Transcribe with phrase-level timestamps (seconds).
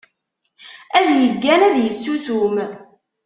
[0.99, 2.55] Ad yeggan ad yessusum.